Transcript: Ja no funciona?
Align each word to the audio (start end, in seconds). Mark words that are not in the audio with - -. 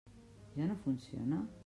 Ja 0.55 0.65
no 0.65 0.75
funciona? 0.83 1.47